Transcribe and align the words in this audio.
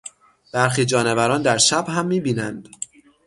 برخی 0.53 0.85
جانوران 0.85 1.41
در 1.41 1.57
شب 1.57 1.89
هم 1.89 2.05
میبینند. 2.07 2.69